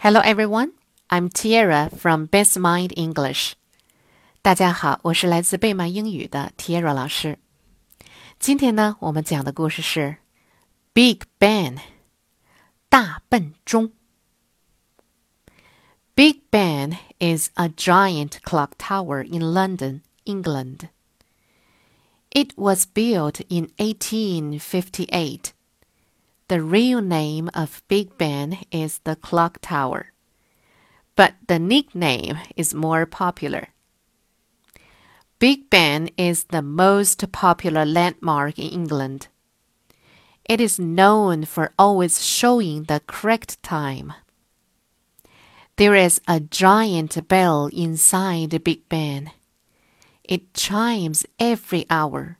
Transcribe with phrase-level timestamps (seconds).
[0.00, 0.72] Hello everyone,
[1.08, 3.52] I'm Tiara from Best Mind English.
[4.42, 7.38] 大家好，我是来自贝曼英语的 Tiara 老师。
[8.38, 10.18] 今天呢，我们讲的故事是
[10.92, 11.78] Big Ben
[12.88, 13.92] 大笨钟。
[16.14, 20.88] Big Ben is a giant clock tower in London, England.
[22.30, 25.52] It was built in 1858
[26.51, 30.11] the real name of Big Ben is the Clock Tower,
[31.15, 33.69] but the nickname is more popular.
[35.39, 39.29] Big Ben is the most popular landmark in England.
[40.43, 44.11] It is known for always showing the correct time.
[45.77, 49.31] There is a giant bell inside Big Ben.
[50.25, 52.39] It chimes every hour.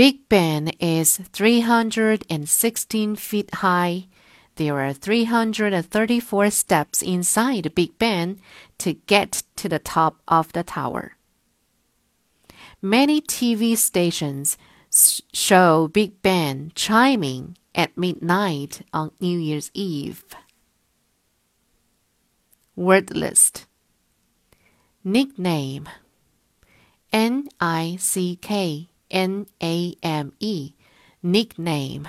[0.00, 4.06] Big Ben is 316 feet high.
[4.56, 8.38] There are 334 steps inside Big Ben
[8.78, 11.18] to get to the top of the tower.
[12.80, 14.56] Many TV stations
[15.34, 20.24] show Big Ben chiming at midnight on New Year's Eve.
[22.74, 23.66] Word list
[25.04, 25.90] Nickname
[27.12, 30.72] N I C K N A M E,
[31.22, 32.08] nickname.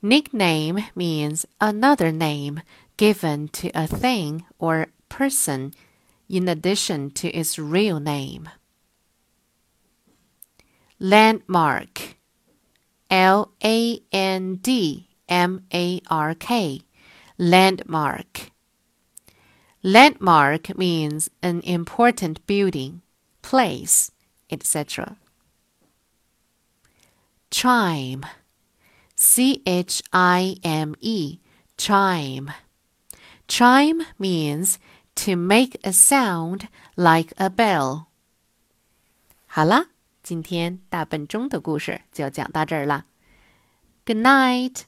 [0.00, 2.60] Nickname means another name
[2.96, 5.72] given to a thing or person
[6.28, 8.48] in addition to its real name.
[10.98, 12.16] Landmark
[13.10, 16.82] L A N D M A R K
[17.38, 18.50] Landmark
[19.82, 23.02] Landmark means an important building,
[23.42, 24.10] place,
[24.50, 25.16] etc
[27.53, 28.23] chime,
[29.15, 31.39] C H I M E,
[31.77, 32.51] chime.
[33.47, 34.77] Chime means
[35.15, 38.05] to make a sound like a bell.
[39.47, 39.87] 好了，
[40.21, 43.05] 今天大笨钟的故事就讲到这儿了。
[44.05, 44.83] Good night.